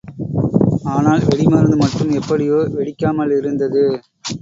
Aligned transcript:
ஆனால் 0.85 1.25
வெடிமருந்து 1.27 1.77
மட்டும் 1.77 2.11
எப்படியோ 2.19 2.57
வெடிக்காமலிருந்தது. 2.75 3.83